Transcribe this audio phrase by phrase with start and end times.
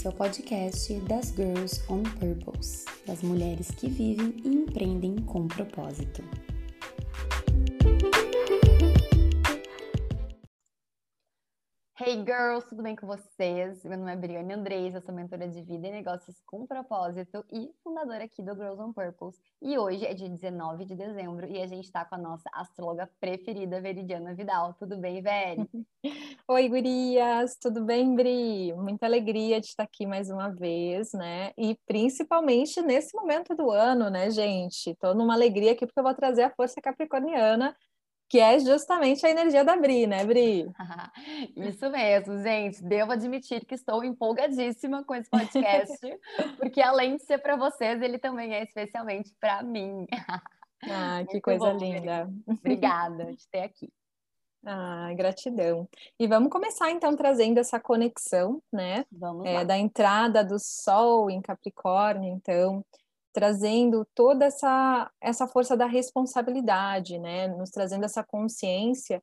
[0.00, 5.46] Esse é o podcast das Girls on Purpose, das mulheres que vivem e empreendem com
[5.46, 6.24] propósito.
[12.10, 13.84] Hey girls, tudo bem com vocês?
[13.84, 17.70] Meu nome é Briane Andrés, eu sou mentora de vida e negócios com propósito e
[17.84, 19.38] fundadora aqui do Girls on Purpose.
[19.62, 23.08] E hoje é dia 19 de dezembro e a gente tá com a nossa astróloga
[23.20, 24.74] preferida, Veridiana Vidal.
[24.74, 25.70] Tudo bem, Veri?
[26.48, 28.72] Oi, gurias, tudo bem, Bri?
[28.72, 31.52] Muita alegria de estar aqui mais uma vez, né?
[31.56, 34.96] E principalmente nesse momento do ano, né, gente?
[34.96, 37.72] Tô numa alegria aqui porque eu vou trazer a força capricorniana
[38.30, 40.70] que é justamente a energia da Bri, né, Bri?
[41.56, 42.80] Isso mesmo, gente.
[42.80, 45.98] Devo admitir que estou empolgadíssima com esse podcast,
[46.56, 50.06] porque além de ser para vocês, ele também é especialmente para mim.
[50.82, 52.26] Ah, que coisa bom, linda.
[52.46, 53.92] Obrigada de ter aqui.
[54.64, 55.86] Ah, gratidão.
[56.18, 59.04] E vamos começar então trazendo essa conexão, né?
[59.12, 62.82] Vamos é, da entrada do Sol em Capricórnio, então,
[63.32, 67.48] trazendo toda essa, essa força da responsabilidade, né?
[67.48, 69.22] Nos trazendo essa consciência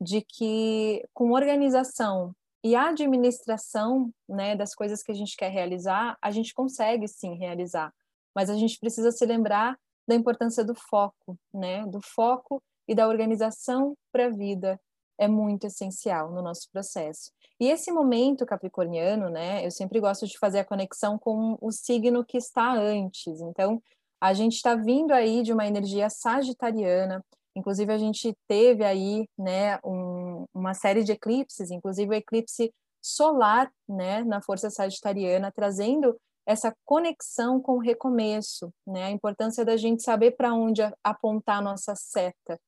[0.00, 6.30] de que com organização e administração, né, das coisas que a gente quer realizar, a
[6.30, 7.92] gente consegue sim realizar,
[8.34, 11.86] mas a gente precisa se lembrar da importância do foco, né?
[11.86, 14.80] Do foco e da organização para a vida
[15.18, 17.30] é muito essencial no nosso processo.
[17.58, 22.24] E esse momento capricorniano, né, eu sempre gosto de fazer a conexão com o signo
[22.24, 23.40] que está antes.
[23.40, 23.82] Então,
[24.20, 29.78] a gente está vindo aí de uma energia sagitariana, inclusive a gente teve aí, né,
[29.84, 32.72] um, uma série de eclipses, inclusive o eclipse
[33.02, 39.76] solar, né, na força sagitariana, trazendo essa conexão com o recomeço, né, a importância da
[39.76, 42.58] gente saber para onde apontar a nossa seta,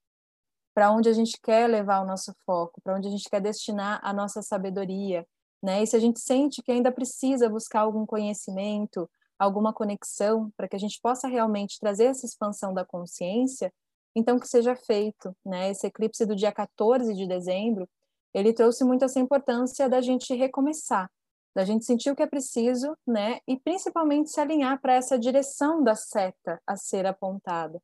[0.79, 3.99] para onde a gente quer levar o nosso foco, para onde a gente quer destinar
[4.01, 5.27] a nossa sabedoria,
[5.61, 5.83] né?
[5.83, 10.77] E se a gente sente que ainda precisa buscar algum conhecimento, alguma conexão, para que
[10.77, 13.73] a gente possa realmente trazer essa expansão da consciência,
[14.15, 15.69] então que seja feito, né?
[15.69, 17.89] Esse eclipse do dia 14 de dezembro,
[18.33, 21.11] ele trouxe muito essa importância da gente recomeçar,
[21.57, 23.41] da gente sentir o que é preciso, né?
[23.49, 27.83] E principalmente se alinhar para essa direção da seta a ser apontada.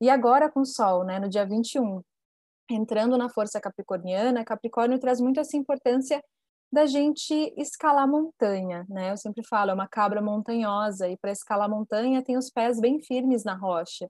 [0.00, 2.02] E agora com o Sol, né, no dia 21,
[2.74, 6.22] entrando na força capricorniana, Capricórnio traz muito essa importância
[6.72, 9.12] da gente escalar montanha, né?
[9.12, 12.98] Eu sempre falo, é uma cabra montanhosa e para escalar montanha tem os pés bem
[13.02, 14.08] firmes na rocha.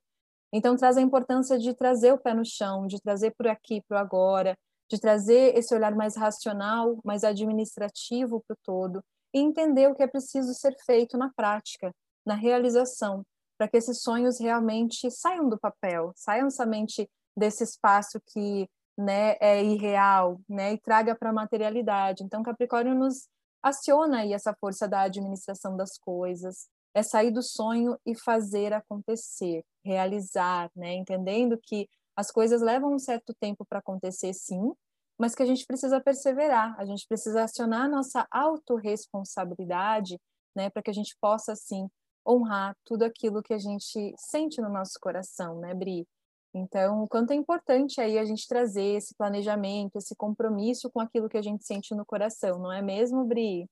[0.52, 4.00] Então traz a importância de trazer o pé no chão, de trazer por aqui, para
[4.00, 4.56] agora,
[4.88, 9.02] de trazer esse olhar mais racional, mais administrativo para o todo
[9.34, 11.90] e entender o que é preciso ser feito na prática,
[12.24, 13.24] na realização,
[13.58, 19.62] para que esses sonhos realmente saiam do papel, saiam somente desse espaço que né, é
[19.62, 22.22] irreal, né, e traga para a materialidade.
[22.22, 23.28] Então, Capricórnio nos
[23.62, 29.65] aciona aí essa força da administração das coisas, é sair do sonho e fazer acontecer,
[29.84, 34.72] realizar, né, entendendo que as coisas levam um certo tempo para acontecer, sim,
[35.19, 40.20] mas que a gente precisa perseverar, a gente precisa acionar a nossa autorresponsabilidade,
[40.54, 41.88] né, para que a gente possa, assim,
[42.26, 46.06] honrar tudo aquilo que a gente sente no nosso coração, né, Bri?
[46.54, 51.28] Então, o quanto é importante aí a gente trazer esse planejamento, esse compromisso com aquilo
[51.28, 53.68] que a gente sente no coração, não é mesmo, Bri?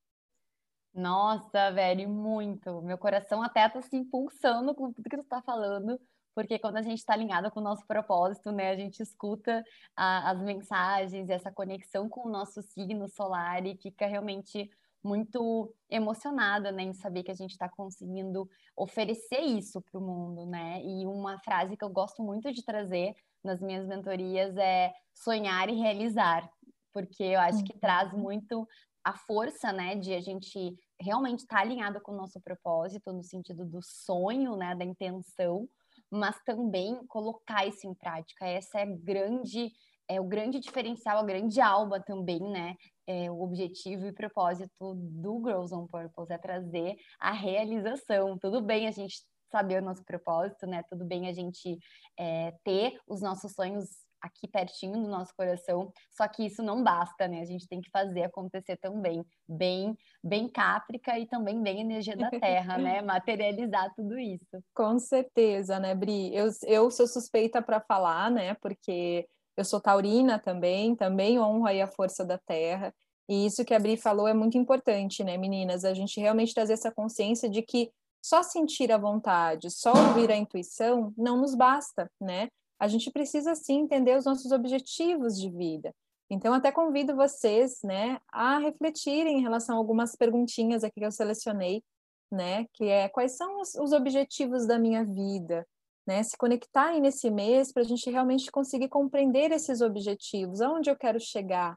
[0.95, 2.83] Nossa, velho, muito.
[2.83, 6.01] Meu coração até tá se impulsando com tudo que tu tá falando,
[6.35, 9.63] porque quando a gente está alinhado com o nosso propósito, né, a gente escuta
[9.95, 14.71] a, as mensagens, essa conexão com o nosso signo solar e fica realmente
[15.03, 20.47] muito emocionada, né, em saber que a gente está conseguindo oferecer isso para o mundo,
[20.47, 20.83] né?
[20.83, 25.75] E uma frase que eu gosto muito de trazer nas minhas mentorias é sonhar e
[25.75, 26.49] realizar,
[26.93, 28.21] porque eu acho que traz uhum.
[28.21, 28.69] muito
[29.03, 33.23] a força, né, de a gente realmente estar tá alinhado com o nosso propósito no
[33.23, 35.67] sentido do sonho, né, da intenção,
[36.11, 38.47] mas também colocar isso em prática.
[38.47, 39.73] Essa é grande
[40.11, 42.75] é o grande diferencial, a grande alma também, né?
[43.11, 48.39] É, o objetivo e propósito do Girls on Purpose é trazer a realização.
[48.39, 50.85] Tudo bem a gente saber o nosso propósito, né?
[50.89, 51.77] Tudo bem a gente
[52.17, 53.89] é, ter os nossos sonhos
[54.21, 57.41] aqui pertinho do nosso coração, só que isso não basta, né?
[57.41, 62.31] A gente tem que fazer acontecer também, bem, bem cáprica e também bem energia da
[62.31, 63.01] terra, né?
[63.03, 64.63] Materializar tudo isso.
[64.73, 66.33] Com certeza, né, Bri?
[66.35, 68.55] Eu, eu sou suspeita para falar, né?
[68.55, 72.95] Porque eu sou taurina também, também honro aí a força da terra.
[73.29, 75.85] E isso que a Bri falou é muito importante, né, meninas?
[75.85, 77.93] A gente realmente trazer essa consciência de que
[78.23, 82.49] só sentir a vontade, só ouvir a intuição não nos basta, né?
[82.79, 85.95] A gente precisa sim entender os nossos objetivos de vida.
[86.31, 91.11] Então, até convido vocês, né, a refletirem em relação a algumas perguntinhas aqui que eu
[91.11, 91.83] selecionei,
[92.31, 95.67] né, que é quais são os, os objetivos da minha vida,
[96.07, 100.97] né, se conectarem nesse mês para a gente realmente conseguir compreender esses objetivos, aonde eu
[100.97, 101.77] quero chegar,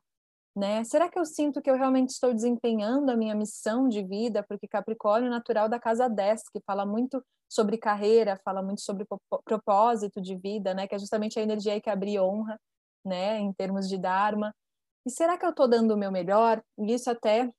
[0.55, 0.83] né?
[0.83, 4.43] Será que eu sinto que eu realmente estou desempenhando a minha missão de vida?
[4.47, 9.05] Porque Capricórnio é natural da casa 10, que fala muito sobre carreira, fala muito sobre
[9.45, 10.87] propósito de vida, né?
[10.87, 12.59] Que é justamente a energia que abre honra,
[13.05, 13.39] né?
[13.39, 14.53] Em termos de Dharma.
[15.05, 16.63] E será que eu estou dando o meu melhor?
[16.77, 17.49] E isso até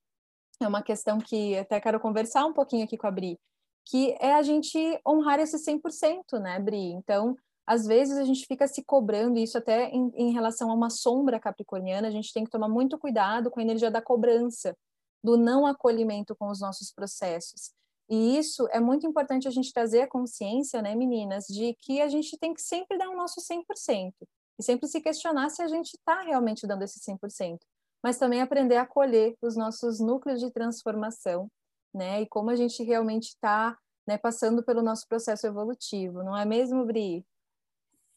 [0.60, 3.38] é uma questão que até quero conversar um pouquinho aqui com a Bri,
[3.84, 6.92] que é a gente honrar esse 100%, né, Bri?
[6.92, 7.36] Então,
[7.66, 11.40] às vezes a gente fica se cobrando, isso até em, em, relação a uma sombra
[11.40, 14.76] capricorniana, a gente tem que tomar muito cuidado com a energia da cobrança,
[15.22, 17.72] do não acolhimento com os nossos processos.
[18.08, 22.08] E isso é muito importante a gente trazer a consciência, né, meninas, de que a
[22.08, 24.12] gente tem que sempre dar o nosso 100%.
[24.58, 27.58] E sempre se questionar se a gente está realmente dando esse 100%.
[28.02, 31.48] Mas também aprender a acolher os nossos núcleos de transformação,
[31.94, 32.22] né?
[32.22, 36.22] E como a gente realmente está né, passando pelo nosso processo evolutivo.
[36.22, 37.24] Não é mesmo, Bri?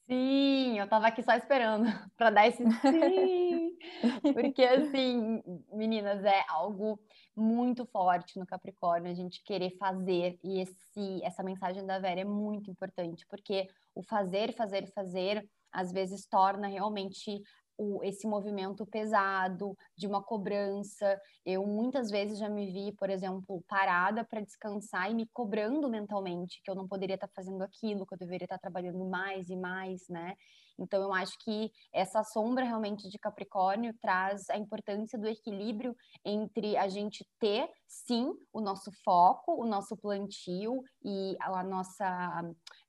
[0.09, 1.83] Sim, eu tava aqui só esperando
[2.15, 3.77] para dar esse sim.
[4.33, 6.97] Porque assim, meninas, é algo
[7.35, 12.25] muito forte no Capricórnio a gente querer fazer e esse essa mensagem da Vera é
[12.25, 17.41] muito importante, porque o fazer, fazer, fazer às vezes torna realmente
[17.77, 21.19] o, esse movimento pesado de uma cobrança.
[21.45, 26.62] Eu muitas vezes já me vi, por exemplo, parada para descansar e me cobrando mentalmente
[26.63, 29.50] que eu não poderia estar tá fazendo aquilo, que eu deveria estar tá trabalhando mais
[29.50, 30.35] e mais, né?
[30.79, 36.77] Então eu acho que essa sombra realmente de Capricórnio traz a importância do equilíbrio entre
[36.77, 42.44] a gente ter sim o nosso foco, o nosso plantio e a nossa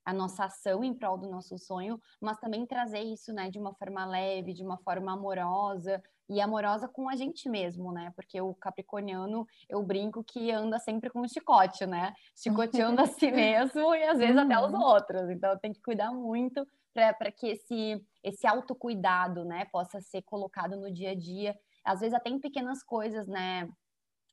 [0.09, 3.75] a nossa ação em prol do nosso sonho, mas também trazer isso, né, de uma
[3.75, 8.11] forma leve, de uma forma amorosa e amorosa com a gente mesmo, né?
[8.17, 12.15] Porque o capricorniano, eu brinco que anda sempre com um chicote, né?
[12.35, 14.45] Chicoteando a si mesmo e às vezes uhum.
[14.45, 14.81] até os uhum.
[14.81, 15.29] outros.
[15.29, 20.91] Então tem que cuidar muito para que esse esse autocuidado, né, possa ser colocado no
[20.91, 21.55] dia a dia.
[21.85, 23.69] Às vezes até em pequenas coisas, né?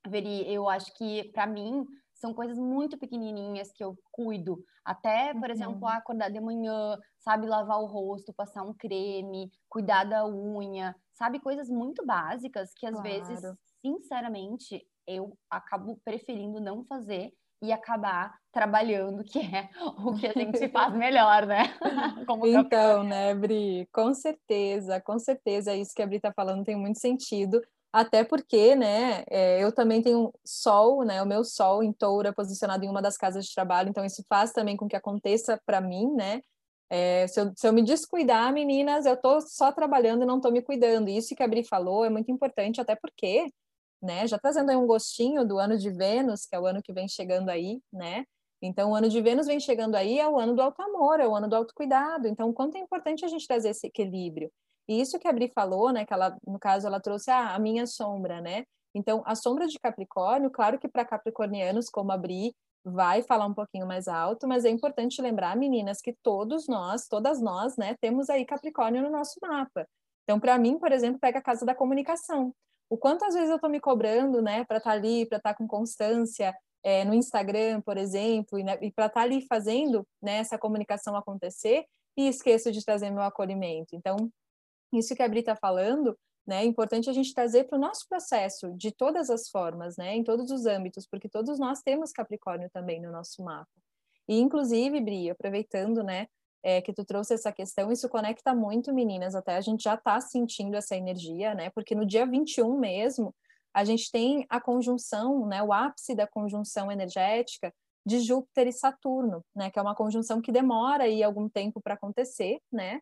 [0.07, 1.85] Veri, eu acho que para mim
[2.15, 4.63] são coisas muito pequenininhas que eu cuido.
[4.83, 5.51] Até, por uhum.
[5.51, 11.39] exemplo, acordar de manhã, sabe, lavar o rosto, passar um creme, cuidar da unha, sabe,
[11.39, 13.09] coisas muito básicas que às claro.
[13.09, 13.41] vezes,
[13.81, 20.67] sinceramente, eu acabo preferindo não fazer e acabar trabalhando, que é o que a gente
[20.69, 21.63] faz melhor, né?
[22.45, 23.87] então, né, Bri?
[23.91, 27.61] Com certeza, com certeza, isso que a Bri tá falando tem muito sentido
[27.95, 32.31] até porque, né, é, eu também tenho sol, né, o meu sol em touro é
[32.33, 35.79] posicionado em uma das casas de trabalho, então isso faz também com que aconteça para
[35.79, 36.41] mim, né,
[36.89, 40.51] é, se, eu, se, eu, me descuidar, meninas, eu tô só trabalhando e não tô
[40.51, 43.47] me cuidando, isso que a Bri falou é muito importante, até porque,
[44.01, 46.91] né, já trazendo aí um gostinho do ano de Vênus, que é o ano que
[46.91, 48.25] vem chegando aí, né,
[48.61, 51.27] então, o ano de Vênus vem chegando aí, é o ano do alto amor, é
[51.27, 52.27] o ano do autocuidado.
[52.27, 54.51] Então, quanto é importante a gente trazer esse equilíbrio.
[54.87, 57.87] E isso que a Bri falou, né, que ela, no caso, ela trouxe a minha
[57.87, 58.65] sombra, né?
[58.93, 63.53] Então, a sombra de Capricórnio, claro que para capricornianos como a Bri, vai falar um
[63.53, 68.29] pouquinho mais alto, mas é importante lembrar, meninas, que todos nós, todas nós, né, temos
[68.29, 69.87] aí Capricórnio no nosso mapa.
[70.23, 72.53] Então, para mim, por exemplo, pega a casa da comunicação.
[72.89, 75.53] O quanto às vezes eu estou me cobrando, né, para estar tá ali, para estar
[75.53, 79.45] tá com constância é, no Instagram, por exemplo, e, né, e para estar tá ali
[79.47, 83.95] fazendo né, essa comunicação acontecer, e esqueço de trazer meu acolhimento.
[83.95, 84.15] Então,
[84.93, 88.07] isso que a Bri está falando, né, é importante a gente trazer para o nosso
[88.07, 92.69] processo de todas as formas, né, em todos os âmbitos, porque todos nós temos Capricórnio
[92.71, 93.67] também no nosso mapa.
[94.27, 96.27] E, inclusive, Bri, aproveitando, né,
[96.63, 100.19] é, que tu trouxe essa questão, isso conecta muito, meninas, até a gente já está
[100.19, 103.33] sentindo essa energia, né, porque no dia 21 mesmo,
[103.73, 107.73] a gente tem a conjunção, né, o ápice da conjunção energética
[108.05, 111.95] de Júpiter e Saturno, né, que é uma conjunção que demora aí algum tempo para
[111.95, 112.99] acontecer, né,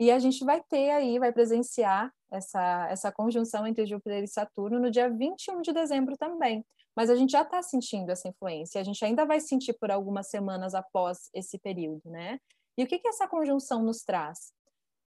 [0.00, 4.80] e a gente vai ter aí, vai presenciar essa, essa conjunção entre Júpiter e Saturno
[4.80, 6.64] no dia 21 de dezembro também.
[6.96, 10.30] Mas a gente já está sentindo essa influência, a gente ainda vai sentir por algumas
[10.30, 12.40] semanas após esse período, né?
[12.78, 14.54] E o que, que essa conjunção nos traz?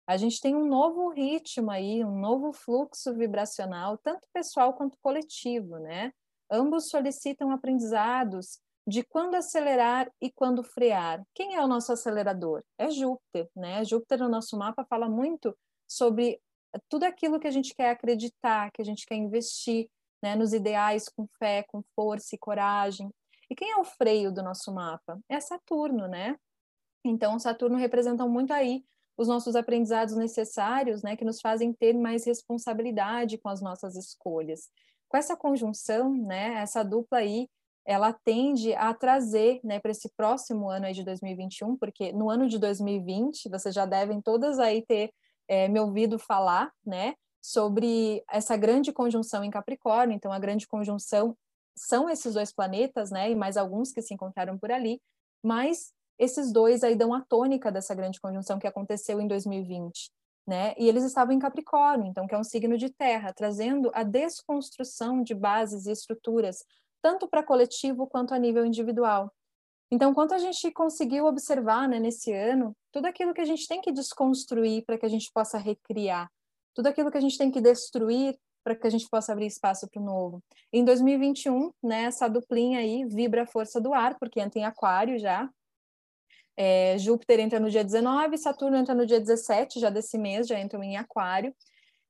[0.08, 5.78] A gente tem um novo ritmo aí, um novo fluxo vibracional, tanto pessoal quanto coletivo,
[5.78, 6.12] né?
[6.50, 8.58] Ambos solicitam aprendizados
[8.90, 11.24] de quando acelerar e quando frear.
[11.32, 12.62] Quem é o nosso acelerador?
[12.76, 13.84] É Júpiter, né?
[13.84, 15.56] Júpiter no nosso mapa fala muito
[15.88, 16.40] sobre
[16.88, 19.88] tudo aquilo que a gente quer acreditar, que a gente quer investir,
[20.22, 23.08] né, nos ideais com fé, com força e coragem.
[23.48, 25.18] E quem é o freio do nosso mapa?
[25.28, 26.36] É Saturno, né?
[27.04, 28.84] Então, Saturno representa muito aí
[29.16, 34.68] os nossos aprendizados necessários, né, que nos fazem ter mais responsabilidade com as nossas escolhas.
[35.08, 37.48] Com essa conjunção, né, essa dupla aí,
[37.86, 42.48] ela tende a trazer, né, para esse próximo ano aí de 2021, porque no ano
[42.48, 45.10] de 2020 vocês já devem todas aí ter
[45.48, 50.14] é, me ouvido falar, né, sobre essa grande conjunção em Capricórnio.
[50.14, 51.36] Então, a grande conjunção
[51.74, 55.00] são esses dois planetas, né, e mais alguns que se encontraram por ali,
[55.42, 60.10] mas esses dois aí dão a tônica dessa grande conjunção que aconteceu em 2020,
[60.46, 60.74] né?
[60.76, 65.22] E eles estavam em Capricórnio, então que é um signo de terra, trazendo a desconstrução
[65.22, 66.62] de bases e estruturas,
[67.02, 69.32] tanto para coletivo quanto a nível individual.
[69.92, 73.80] Então, quanto a gente conseguiu observar né, nesse ano, tudo aquilo que a gente tem
[73.80, 76.30] que desconstruir para que a gente possa recriar,
[76.74, 79.88] tudo aquilo que a gente tem que destruir para que a gente possa abrir espaço
[79.88, 80.42] para o novo.
[80.72, 85.18] Em 2021, né, essa duplinha aí vibra a força do ar, porque entra em aquário
[85.18, 85.50] já.
[86.56, 90.60] É, Júpiter entra no dia 19, Saturno entra no dia 17, já desse mês, já
[90.60, 91.54] entram em aquário.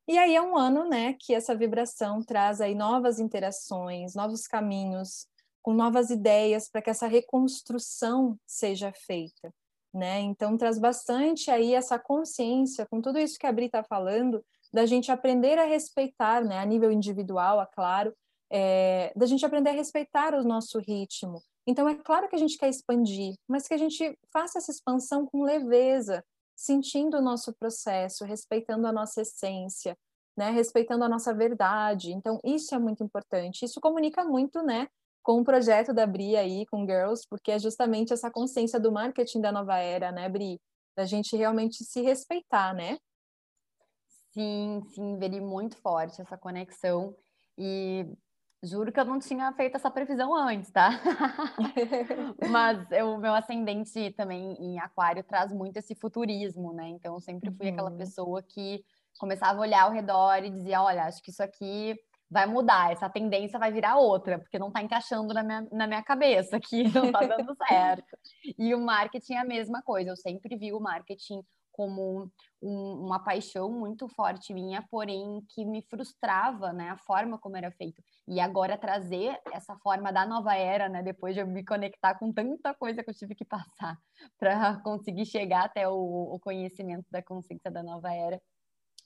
[0.09, 5.26] E aí é um ano, né, que essa vibração traz aí novas interações, novos caminhos,
[5.62, 9.52] com novas ideias para que essa reconstrução seja feita,
[9.92, 10.21] né?
[10.21, 14.87] Então traz bastante aí essa consciência com tudo isso que a Bri está falando, da
[14.87, 18.14] gente aprender a respeitar, né, a nível individual, é claro,
[18.50, 21.42] é, da gente aprender a respeitar o nosso ritmo.
[21.66, 25.26] Então é claro que a gente quer expandir, mas que a gente faça essa expansão
[25.26, 26.25] com leveza,
[26.60, 29.96] sentindo o nosso processo, respeitando a nossa essência,
[30.36, 32.12] né, respeitando a nossa verdade.
[32.12, 33.64] Então, isso é muito importante.
[33.64, 34.86] Isso comunica muito, né,
[35.22, 39.40] com o projeto da Bri aí, com Girls, porque é justamente essa consciência do marketing
[39.40, 40.60] da nova era, né, Bri?
[40.94, 42.98] Da gente realmente se respeitar, né?
[44.34, 47.16] Sim, sim, veri muito forte essa conexão.
[47.56, 48.06] E
[48.62, 50.90] Juro que eu não tinha feito essa previsão antes, tá?
[52.50, 56.88] Mas o meu ascendente também em aquário traz muito esse futurismo, né?
[56.88, 57.72] Então eu sempre fui uhum.
[57.72, 58.84] aquela pessoa que
[59.18, 61.96] começava a olhar ao redor e dizia, olha, acho que isso aqui
[62.30, 66.02] vai mudar, essa tendência vai virar outra, porque não está encaixando na minha, na minha
[66.02, 68.16] cabeça aqui, não está dando certo.
[68.56, 71.42] E o marketing é a mesma coisa, eu sempre vi o marketing
[71.80, 77.56] como um, uma paixão muito forte minha, porém que me frustrava, né, a forma como
[77.56, 78.02] era feito.
[78.28, 82.30] E agora trazer essa forma da nova era, né, depois de eu me conectar com
[82.34, 83.96] tanta coisa que eu tive que passar
[84.38, 88.38] para conseguir chegar até o, o conhecimento da consciência da nova era,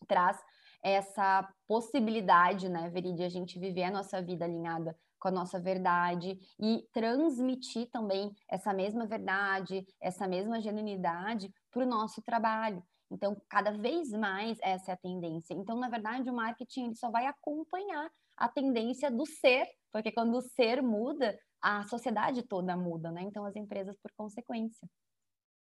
[0.09, 0.37] traz
[0.83, 5.61] essa possibilidade, né, Veri, de a gente viver a nossa vida alinhada com a nossa
[5.61, 12.83] verdade e transmitir também essa mesma verdade, essa mesma genuinidade para o nosso trabalho.
[13.11, 15.53] Então, cada vez mais essa é a tendência.
[15.55, 20.37] Então, na verdade, o marketing ele só vai acompanhar a tendência do ser, porque quando
[20.37, 23.23] o ser muda, a sociedade toda muda, né?
[23.23, 24.89] Então, as empresas por consequência.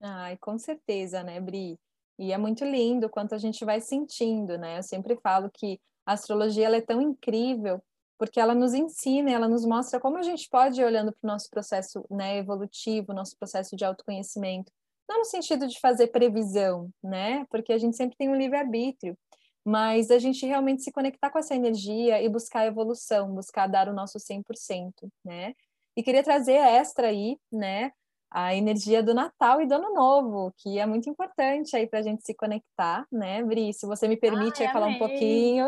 [0.02, 1.78] Ai, com certeza, né, Bri?
[2.18, 4.80] E é muito lindo quanto a gente vai sentindo, né?
[4.80, 7.82] Eu sempre falo que a astrologia ela é tão incrível
[8.18, 11.32] porque ela nos ensina, ela nos mostra como a gente pode ir olhando para o
[11.32, 14.70] nosso processo né, evolutivo, nosso processo de autoconhecimento,
[15.10, 17.46] não no sentido de fazer previsão, né?
[17.50, 19.18] Porque a gente sempre tem um livre-arbítrio,
[19.66, 23.94] mas a gente realmente se conectar com essa energia e buscar evolução, buscar dar o
[23.94, 25.54] nosso 100%, né?
[25.98, 27.92] E queria trazer extra aí, né?
[28.32, 32.02] a energia do Natal e do Ano Novo, que é muito importante aí para a
[32.04, 33.74] gente se conectar, né, Bri?
[33.74, 35.68] Se você me permite Ai, falar um pouquinho.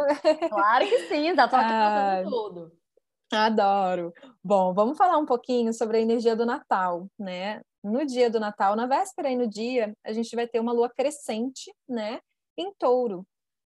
[0.49, 2.71] Claro que sim, já tô aqui ah, tudo.
[3.33, 4.13] Adoro.
[4.43, 7.61] Bom, vamos falar um pouquinho sobre a energia do Natal, né?
[7.83, 10.89] No dia do Natal, na véspera e no dia, a gente vai ter uma lua
[10.89, 12.19] crescente, né,
[12.57, 13.25] em touro.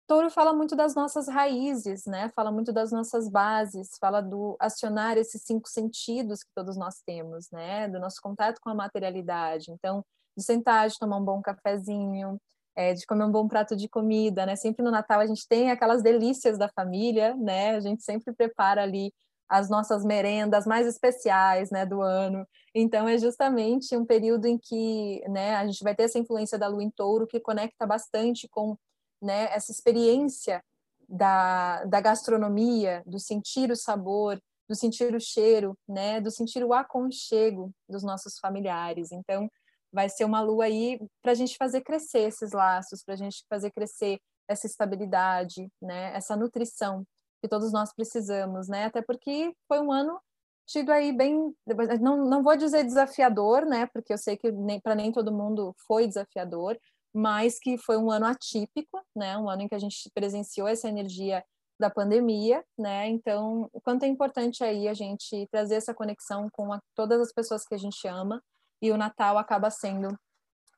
[0.06, 2.28] Touro fala muito das nossas raízes, né?
[2.34, 7.50] Fala muito das nossas bases, fala do acionar esses cinco sentidos que todos nós temos,
[7.50, 7.88] né?
[7.88, 9.70] Do nosso contato com a materialidade.
[9.70, 10.04] Então,
[10.36, 12.38] de sentar, de tomar um bom cafezinho,
[12.76, 14.56] é, de comer um bom prato de comida, né?
[14.56, 17.76] Sempre no Natal a gente tem aquelas delícias da família, né?
[17.76, 19.12] A gente sempre prepara ali
[19.52, 22.48] as nossas merendas mais especiais, né, do ano.
[22.74, 26.68] Então é justamente um período em que, né, a gente vai ter essa influência da
[26.68, 28.78] lua em touro que conecta bastante com
[29.20, 30.64] né, essa experiência
[31.06, 36.72] da, da gastronomia, do sentir o sabor, do sentir o cheiro, né, do sentir o
[36.72, 39.12] aconchego dos nossos familiares.
[39.12, 39.50] Então,
[39.92, 43.44] vai ser uma lua aí para a gente fazer crescer esses laços, para a gente
[43.50, 44.18] fazer crescer
[44.48, 47.04] essa estabilidade, né, essa nutrição
[47.42, 50.18] que todos nós precisamos, né, até porque foi um ano
[50.64, 51.52] tido aí bem,
[52.00, 55.74] não, não vou dizer desafiador, né, porque eu sei que nem, para nem todo mundo
[55.86, 56.78] foi desafiador,
[57.12, 59.36] mas que foi um ano atípico, né?
[59.36, 61.44] Um ano em que a gente presenciou essa energia
[61.78, 63.06] da pandemia, né?
[63.06, 67.30] Então, o quanto é importante aí a gente trazer essa conexão com a, todas as
[67.30, 68.42] pessoas que a gente ama
[68.80, 70.08] e o Natal acaba sendo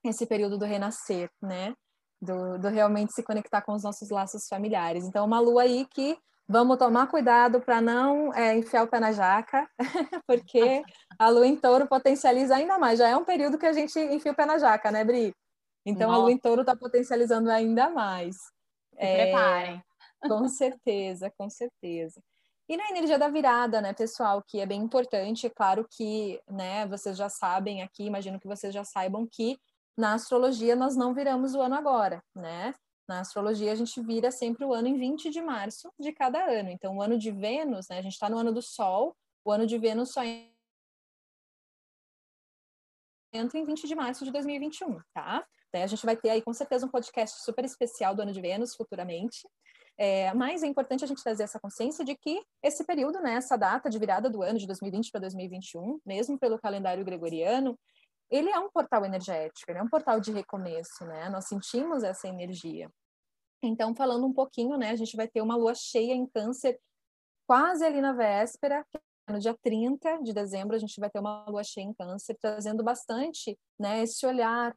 [0.03, 1.73] esse período do renascer, né?
[2.25, 5.05] do, do realmente se conectar com os nossos laços familiares.
[5.05, 6.19] Então, uma lua aí que
[6.49, 9.69] vamos tomar cuidado para não é, enfiar o pé na jaca,
[10.27, 10.83] porque
[11.19, 12.99] a lua em touro potencializa ainda mais.
[12.99, 15.35] Já é um período que a gente enfia o pé na jaca, né, Bri?
[15.87, 16.21] Então, Nossa.
[16.21, 18.37] a lua em touro está potencializando ainda mais.
[18.37, 19.83] Se é, preparem.
[20.23, 22.21] Com certeza, com certeza.
[22.67, 26.87] E na energia da virada, né, pessoal, que é bem importante, é claro que, né,
[26.87, 29.59] vocês já sabem aqui, imagino que vocês já saibam que
[29.97, 32.75] na astrologia nós não viramos o ano agora, né?
[33.07, 36.71] Na astrologia a gente vira sempre o ano em 20 de março de cada ano.
[36.71, 39.67] Então, o ano de Vênus, né, a gente está no ano do Sol, o ano
[39.67, 40.23] de Vênus só
[43.33, 45.45] entra em 20 de março de 2021, tá?
[45.73, 48.41] Daí a gente vai ter aí com certeza um podcast super especial do ano de
[48.41, 49.47] Vênus futuramente.
[49.97, 53.57] É, mas é importante a gente trazer essa consciência de que esse período, né, essa
[53.57, 57.79] data de virada do ano de 2020 para 2021, mesmo pelo calendário gregoriano,
[58.35, 61.29] ele é um portal energético, ele é um portal de recomeço, né?
[61.29, 62.91] Nós sentimos essa energia.
[63.63, 66.81] Então, falando um pouquinho, né, a gente vai ter uma lua cheia em câncer
[67.47, 68.85] quase ali na véspera,
[69.31, 72.83] no dia 30 de dezembro, a gente vai ter uma lua cheia em câncer, trazendo
[72.83, 74.77] bastante, né, esse olhar,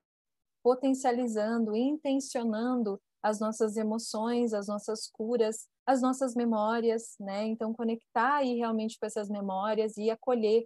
[0.63, 7.45] potencializando, intencionando as nossas emoções, as nossas curas, as nossas memórias, né?
[7.45, 10.65] Então conectar aí realmente com essas memórias e acolher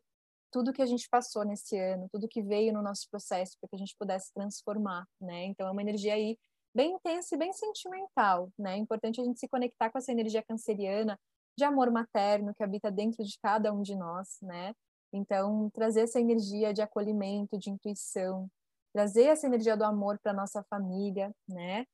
[0.51, 3.75] tudo que a gente passou nesse ano, tudo que veio no nosso processo para que
[3.75, 5.45] a gente pudesse transformar, né?
[5.45, 6.37] Então é uma energia aí
[6.75, 8.73] bem intensa e bem sentimental, né?
[8.73, 11.19] É importante a gente se conectar com essa energia canceriana
[11.57, 14.73] de amor materno que habita dentro de cada um de nós, né?
[15.13, 18.47] Então trazer essa energia de acolhimento, de intuição,
[18.93, 21.85] trazer essa energia do amor para nossa família, né?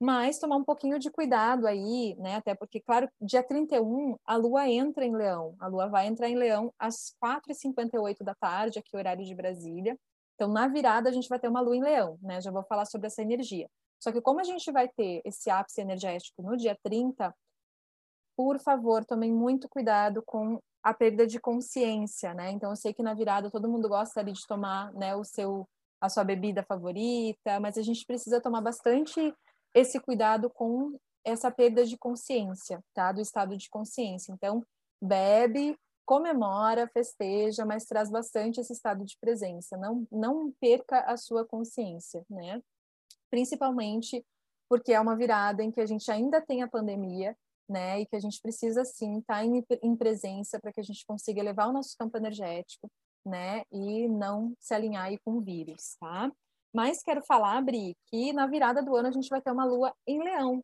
[0.00, 2.36] Mas tomar um pouquinho de cuidado aí, né?
[2.36, 5.54] Até porque, claro, dia 31 a lua entra em Leão.
[5.58, 9.98] A lua vai entrar em Leão às 4h58 da tarde, aqui horário de Brasília.
[10.34, 12.40] Então, na virada, a gente vai ter uma lua em Leão, né?
[12.40, 13.68] Já vou falar sobre essa energia.
[14.02, 17.34] Só que, como a gente vai ter esse ápice energético no dia 30,
[18.36, 22.50] por favor, tomem muito cuidado com a perda de consciência, né?
[22.50, 25.66] Então, eu sei que na virada todo mundo gosta ali de tomar, né, o seu
[26.00, 29.34] a sua bebida favorita, mas a gente precisa tomar bastante
[29.74, 33.10] esse cuidado com essa perda de consciência, tá?
[33.10, 34.32] Do estado de consciência.
[34.32, 34.64] Então,
[35.02, 39.76] bebe, comemora, festeja, mas traz bastante esse estado de presença.
[39.76, 42.62] Não, não perca a sua consciência, né?
[43.30, 44.24] Principalmente
[44.68, 47.36] porque é uma virada em que a gente ainda tem a pandemia,
[47.68, 48.00] né?
[48.00, 51.04] E que a gente precisa sim estar tá em, em presença para que a gente
[51.06, 52.90] consiga elevar o nosso campo energético,
[53.24, 53.64] né?
[53.72, 56.30] E não se alinhar aí com o vírus, tá?
[56.74, 59.94] Mas quero falar, Bri, que na virada do ano a gente vai ter uma lua
[60.06, 60.60] em Leão.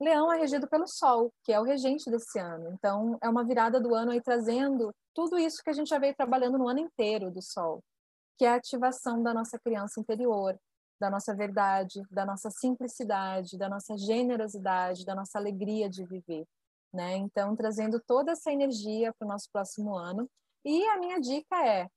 [0.00, 2.70] Leão é regido pelo Sol, que é o regente desse ano.
[2.72, 6.14] Então, é uma virada do ano aí trazendo tudo isso que a gente já veio
[6.14, 7.82] trabalhando no ano inteiro do Sol,
[8.38, 10.56] que é a ativação da nossa criança interior,
[11.00, 16.44] da nossa verdade, da nossa simplicidade, da nossa generosidade, da nossa alegria de viver.
[16.94, 17.16] Né?
[17.16, 20.30] Então, trazendo toda essa energia para o nosso próximo ano.
[20.64, 21.88] E a minha dica é: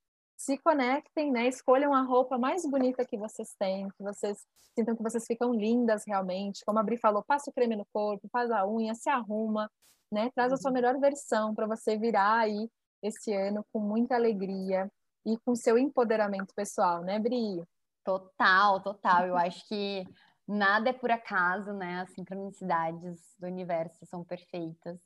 [0.41, 1.47] se conectem, né?
[1.47, 6.04] Escolham a roupa mais bonita que vocês têm, que vocês sintam que vocês ficam lindas
[6.06, 6.65] realmente.
[6.65, 9.69] Como a Bri falou, passa o creme no corpo, faz a unha, se arruma,
[10.12, 10.32] né?
[10.34, 10.73] Traz a sua uhum.
[10.73, 12.67] melhor versão para você virar aí
[13.04, 14.91] esse ano com muita alegria
[15.23, 17.63] e com seu empoderamento pessoal, né, Bri?
[18.04, 19.27] Total, total.
[19.27, 20.04] Eu acho que
[20.47, 22.01] nada é por acaso, né?
[22.01, 24.99] As sincronicidades do universo são perfeitas.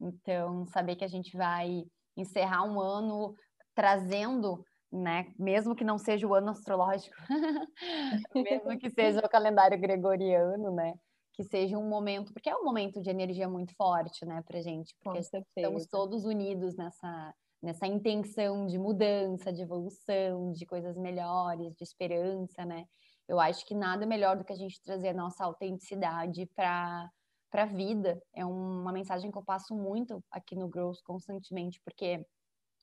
[0.00, 1.84] Então, saber que a gente vai
[2.16, 3.34] encerrar um ano
[3.74, 5.32] trazendo né?
[5.38, 7.14] Mesmo que não seja o ano astrológico,
[8.34, 10.94] mesmo que seja o calendário gregoriano, né?
[11.32, 14.94] Que seja um momento, porque é um momento de energia muito forte, né, pra gente,
[15.02, 21.82] porque estamos todos unidos nessa nessa intenção de mudança, de evolução, de coisas melhores, de
[21.82, 22.84] esperança, né?
[23.26, 27.10] Eu acho que nada melhor do que a gente trazer a nossa autenticidade para
[27.50, 28.20] para a vida.
[28.34, 32.24] É uma mensagem que eu passo muito aqui no Growth constantemente, porque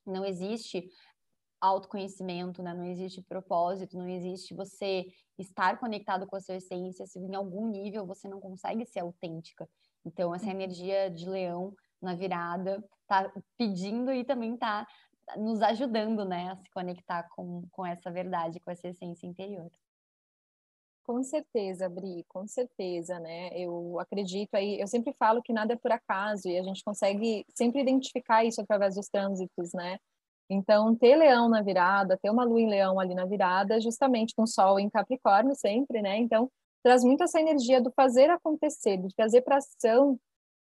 [0.06, 0.88] não existe
[1.64, 2.74] autoconhecimento, né?
[2.74, 5.06] Não existe propósito, não existe você
[5.38, 9.68] estar conectado com a sua essência se em algum nível você não consegue ser autêntica.
[10.04, 10.52] Então, essa uhum.
[10.52, 14.86] energia de leão na virada tá pedindo e também tá
[15.38, 19.70] nos ajudando, né, a se conectar com, com essa verdade, com essa essência interior.
[21.04, 23.50] Com certeza, Bri, com certeza, né?
[23.52, 27.44] Eu acredito aí, eu sempre falo que nada é por acaso e a gente consegue
[27.54, 29.98] sempre identificar isso através dos trânsitos, né?
[30.54, 34.46] Então, ter leão na virada, ter uma lua em leão ali na virada, justamente com
[34.46, 36.16] sol em Capricórnio sempre, né?
[36.18, 36.50] Então,
[36.82, 40.18] traz muito essa energia do fazer acontecer, de trazer para ação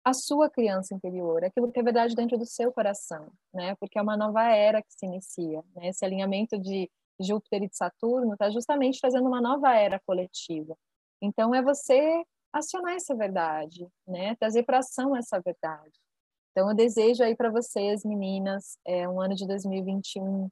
[0.05, 3.75] a sua criança interior, aquilo que é verdade dentro do seu coração, né?
[3.77, 5.89] Porque é uma nova era que se inicia, né?
[5.89, 10.77] Esse alinhamento de Júpiter e de Saturno está justamente fazendo uma nova era coletiva.
[11.23, 14.37] Então, é você acionar essa verdade, né?
[14.37, 16.04] Trazer para ação essa verdade.
[16.55, 20.49] Então, eu desejo aí para vocês, meninas, é um ano de 2021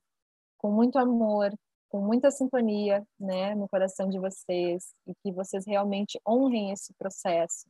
[0.58, 1.54] com muito amor,
[1.88, 7.68] com muita sintonia, né, no coração de vocês e que vocês realmente honrem esse processo,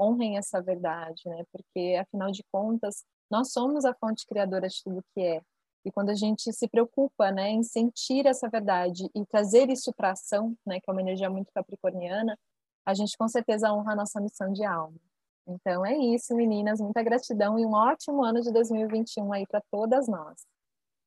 [0.00, 1.44] honrem essa verdade, né?
[1.52, 5.42] Porque afinal de contas, nós somos a fonte criadora de tudo que é.
[5.84, 10.12] E quando a gente se preocupa, né, em sentir essa verdade e trazer isso para
[10.12, 12.38] ação, né, que é uma energia muito capricorniana,
[12.86, 14.98] a gente com certeza honra a nossa missão de alma.
[15.46, 20.08] Então é isso, meninas, muita gratidão e um ótimo ano de 2021 aí para todas
[20.08, 20.46] nós.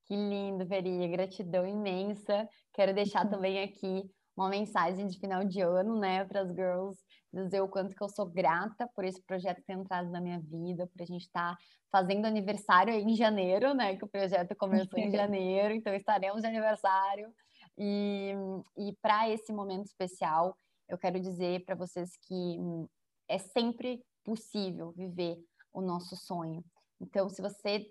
[0.05, 2.47] Que lindo, Veria, gratidão imensa.
[2.73, 3.31] Quero deixar uhum.
[3.31, 6.97] também aqui uma mensagem de final de ano, né, para as girls,
[7.33, 10.87] dizer o quanto que eu sou grata por esse projeto ter entrado na minha vida,
[10.87, 11.57] por a gente estar tá
[11.91, 17.33] fazendo aniversário em janeiro, né, que o projeto começou em janeiro, então estaremos de aniversário.
[17.77, 18.33] E,
[18.77, 20.55] e para esse momento especial,
[20.87, 22.87] eu quero dizer para vocês que hum,
[23.27, 25.41] é sempre possível viver
[25.73, 26.61] o nosso sonho.
[26.99, 27.89] Então, se você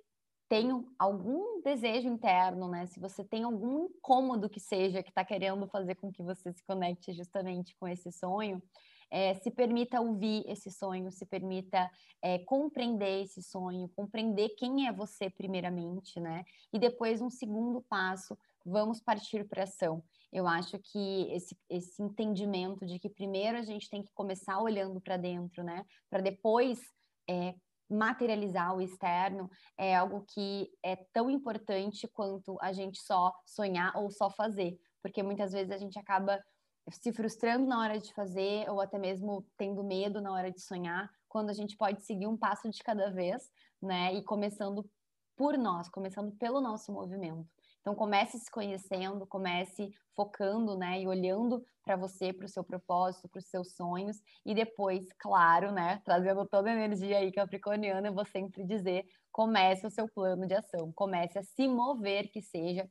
[0.51, 0.68] tem
[0.99, 2.85] algum desejo interno, né?
[2.85, 6.62] Se você tem algum incômodo que seja que está querendo fazer com que você se
[6.64, 8.62] conecte justamente com esse sonho,
[9.11, 14.92] é, se permita ouvir esse sonho, se permita é, compreender esse sonho, compreender quem é
[14.92, 16.44] você primeiramente, né?
[16.70, 20.03] E depois um segundo passo, vamos partir para ação.
[20.33, 25.01] Eu acho que esse, esse entendimento de que primeiro a gente tem que começar olhando
[25.01, 25.85] para dentro, né?
[26.11, 26.81] Para depois
[27.29, 27.55] é,
[27.89, 34.11] materializar o externo é algo que é tão importante quanto a gente só sonhar ou
[34.11, 36.43] só fazer, porque muitas vezes a gente acaba
[36.91, 41.11] se frustrando na hora de fazer ou até mesmo tendo medo na hora de sonhar,
[41.29, 43.51] quando a gente pode seguir um passo de cada vez,
[43.83, 44.15] né?
[44.15, 44.89] E começando
[45.37, 47.56] por nós, começando pelo nosso movimento.
[47.87, 53.29] Então comece se conhecendo, comece focando, né, e olhando para você, para o seu propósito,
[53.29, 58.12] para os seus sonhos, e depois, claro, né, trazendo toda a energia aí capricorniana, eu
[58.12, 62.90] vou sempre dizer, comece o seu plano de ação, comece a se mover, que seja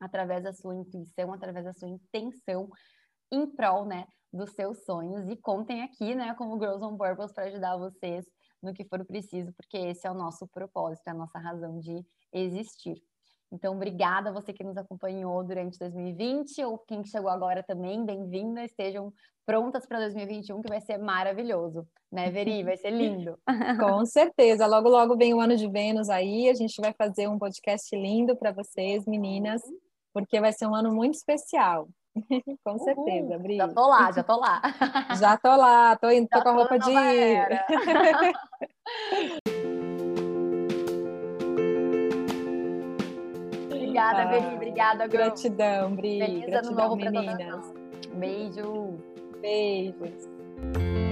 [0.00, 2.68] através da sua intuição, através da sua intenção,
[3.30, 7.44] em prol, né, dos seus sonhos, e contem aqui, né, como Girls on Purpose para
[7.44, 8.26] ajudar vocês
[8.60, 12.04] no que for preciso, porque esse é o nosso propósito, é a nossa razão de
[12.32, 13.00] existir.
[13.52, 18.64] Então, obrigada a você que nos acompanhou durante 2020 ou quem chegou agora também, bem-vinda.
[18.64, 19.12] Estejam
[19.46, 22.62] prontas para 2021, que vai ser maravilhoso, né, Veri?
[22.64, 23.38] Vai ser lindo.
[23.78, 24.66] Com certeza.
[24.66, 26.48] Logo, logo vem o ano de Vênus aí.
[26.48, 29.62] A gente vai fazer um podcast lindo para vocês, meninas,
[30.12, 31.88] porque vai ser um ano muito especial.
[32.64, 33.56] com certeza, Bri.
[33.56, 34.62] Já tô lá, já tô lá.
[35.18, 36.92] já tô lá, tô indo, tô com a roupa de.
[44.04, 44.54] Obrigada, ah, Beri.
[44.54, 45.18] Obrigada, Gru.
[45.18, 46.18] Gratidão, Bri.
[46.18, 47.72] Feliz Gratidão, ano novo meninas.
[48.14, 48.98] Beijo.
[49.40, 51.03] Beijos.